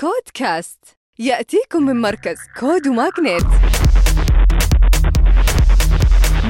كودكاست. 0.00 0.78
يأتيكم 1.18 1.82
من 1.82 2.00
مركز 2.00 2.36
كود 2.60 2.88
وماغنيت 2.88 3.42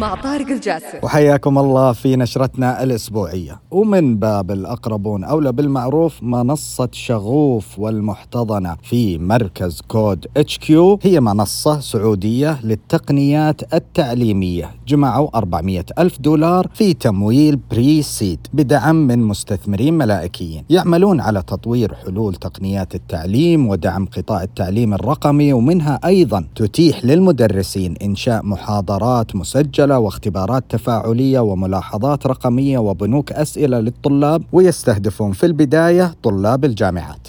مع 0.01 0.15
طارق 0.15 0.47
الجاسر 0.47 0.99
وحياكم 1.03 1.59
الله 1.59 1.93
في 1.93 2.17
نشرتنا 2.17 2.83
الأسبوعية. 2.83 3.61
ومن 3.71 4.17
باب 4.17 4.51
الأقربون 4.51 5.25
أولى 5.25 5.53
بالمعروف 5.53 6.23
منصة 6.23 6.89
شغوف 6.93 7.79
والمحتضنة 7.79 8.77
في 8.83 9.19
مركز 9.19 9.81
CODE 9.89 10.59
HQ 10.59 10.99
هي 11.03 11.21
منصة 11.21 11.81
سعودية 11.81 12.61
للتقنيات 12.65 13.75
التعليمية. 13.75 14.71
جمعوا 14.89 15.29
400 15.35 15.85
ألف 15.99 16.21
دولار 16.21 16.69
في 16.75 16.95
تمويل 16.95 17.57
Pre-Seed 17.71 18.47
بدعم 18.53 18.97
من 18.97 19.19
مستثمرين 19.19 19.95
ملائكيين. 19.95 20.65
يعملون 20.71 21.21
على 21.21 21.43
تطوير 21.43 21.95
حلول 21.95 22.35
تقنيات 22.35 22.95
التعليم 22.95 23.69
ودعم 23.69 24.07
قطاع 24.07 24.43
التعليم 24.43 24.95
الرقمي 24.95 25.53
ومنها 25.53 26.01
أيضا 26.05 26.45
تتيح 26.57 27.05
للمدرسين 27.05 27.95
إنشاء 28.03 28.45
محاضرات 28.45 29.37
مسجلة 29.37 29.90
واختبارات 29.97 30.65
تفاعلية 30.69 31.41
وملاحظات 31.41 32.27
رقمية 32.27 32.79
وبنوك 32.79 33.33
أسئلة 33.33 33.81
للطلاب 33.81 34.43
ويستهدفون 34.53 35.33
في 35.33 35.47
البداية 35.47 36.15
طلاب 36.23 36.65
الجامعات. 36.65 37.29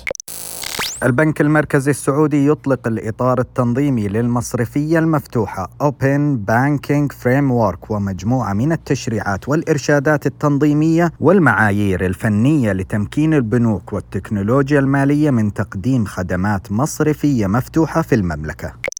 البنك 1.03 1.41
المركزي 1.41 1.91
السعودي 1.91 2.47
يطلق 2.47 2.87
الإطار 2.87 3.39
التنظيمي 3.39 4.07
للمصرفية 4.07 4.99
المفتوحة 4.99 5.69
Open 5.83 6.37
Banking 6.51 7.15
Framework 7.23 7.91
ومجموعة 7.91 8.53
من 8.53 8.71
التشريعات 8.71 9.49
والإرشادات 9.49 10.25
التنظيمية 10.25 11.11
والمعايير 11.19 12.05
الفنية 12.05 12.71
لتمكين 12.71 13.33
البنوك 13.33 13.93
والتكنولوجيا 13.93 14.79
المالية 14.79 15.31
من 15.31 15.53
تقديم 15.53 16.05
خدمات 16.05 16.71
مصرفية 16.71 17.47
مفتوحة 17.47 18.01
في 18.01 18.15
المملكة. 18.15 18.90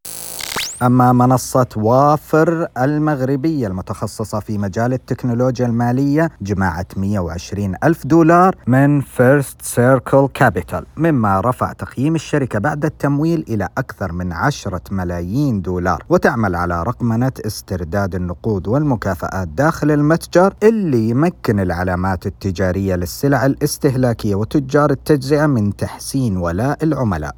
أما 0.82 1.14
منصة 1.14 1.68
وافر 1.76 2.68
المغربية 2.78 3.68
المتخصصة 3.68 4.40
في 4.40 4.58
مجال 4.58 4.94
التكنولوجيا 4.94 5.66
المالية 5.66 6.30
جمعت 6.42 6.98
120 6.98 7.76
ألف 7.84 8.08
دولار 8.08 8.56
من 8.68 9.02
فيرست 9.02 9.62
سيركل 9.62 10.28
كابيتال 10.34 10.86
مما 10.98 11.42
رفع 11.42 11.74
تقييم 11.74 12.16
الشركة 12.16 12.60
بعد 12.60 12.86
التمويل 12.86 13.46
إلى 13.50 13.70
أكثر 13.78 14.12
من 14.12 14.34
10 14.34 14.82
ملايين 14.92 15.62
دولار. 15.62 16.04
وتعمل 16.10 16.56
على 16.56 16.84
رقمنة 16.84 17.32
استرداد 17.46 18.16
النقود 18.16 18.68
والمكافآت 18.68 19.48
داخل 19.48 19.92
المتجر 19.92 20.54
اللي 20.64 21.10
يمكن 21.10 21.60
العلامات 21.60 22.26
التجارية 22.26 22.96
للسلع 22.96 23.46
الاستهلاكية 23.46 24.36
وتجار 24.36 24.92
التجزئة 24.92 25.46
من 25.46 25.76
تحسين 25.76 26.38
ولاء 26.38 26.84
العملاء. 26.84 27.36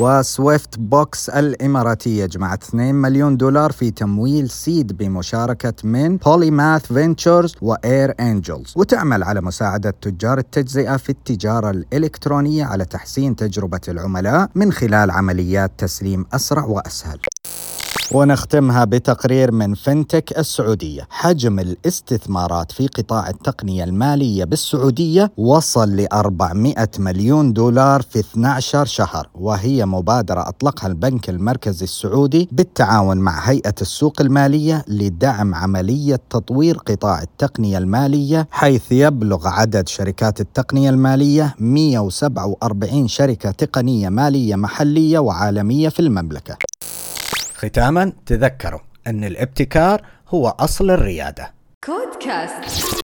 وسويفت 0.00 0.78
بوكس 0.78 1.28
الإماراتية 1.28 2.26
جمعت 2.26 2.62
2 2.62 2.94
مليون 2.94 3.36
دولار 3.36 3.72
في 3.72 3.90
تمويل 3.90 4.50
Seed 4.50 4.96
بمشاركة 4.96 5.74
من 5.84 6.16
بوليماث 6.16 6.86
فينتشرز 6.86 7.54
وإير 7.62 8.14
أنجلز 8.20 8.72
وتعمل 8.76 9.22
على 9.22 9.40
مساعدة 9.40 9.94
تجار 10.02 10.38
التجزئة 10.38 10.96
في 10.96 11.10
التجارة 11.10 11.70
الإلكترونية 11.70 12.64
على 12.64 12.84
تحسين 12.84 13.36
تجربة 13.36 13.80
العملاء 13.88 14.50
من 14.54 14.72
خلال 14.72 15.10
عمليات 15.10 15.70
تسليم 15.78 16.26
أسرع 16.32 16.64
وأسهل. 16.64 17.18
ونختمها 18.12 18.84
بتقرير 18.84 19.52
من 19.52 19.74
فنتك 19.74 20.38
السعودية. 20.38 21.06
حجم 21.10 21.58
الاستثمارات 21.58 22.72
في 22.72 22.86
قطاع 22.86 23.28
التقنية 23.28 23.84
المالية 23.84 24.44
بالسعودية 24.44 25.32
وصل 25.36 25.88
ل 25.96 26.06
400 26.12 26.74
مليون 26.98 27.52
دولار 27.52 28.02
في 28.02 28.18
12 28.18 28.84
شهر 28.84 29.28
وهي 29.34 29.86
مبادرة 29.86 30.48
أطلقها 30.48 30.86
البنك 30.88 31.30
المركزي 31.30 31.84
السعودي 31.84 32.48
بالتعاون 32.52 33.16
مع 33.16 33.40
هيئة 33.50 33.74
السوق 33.80 34.20
المالية 34.20 34.84
لدعم 34.88 35.54
عملية 35.54 36.20
تطوير 36.30 36.76
قطاع 36.76 37.22
التقنية 37.22 37.78
المالية 37.78 38.48
حيث 38.50 38.92
يبلغ 38.92 39.48
عدد 39.48 39.88
شركات 39.88 40.40
التقنية 40.40 40.90
المالية 40.90 41.54
147 41.58 43.08
شركة 43.08 43.50
تقنية 43.50 44.08
مالية 44.08 44.56
محلية 44.56 45.18
وعالمية 45.18 45.88
في 45.88 46.00
المملكة. 46.00 46.69
ختاما 47.60 48.12
تذكروا 48.26 48.80
أن 49.06 49.24
الابتكار 49.24 50.02
هو 50.28 50.48
أصل 50.48 50.90
الريادة. 50.90 51.54
كودكاست. 51.84 52.99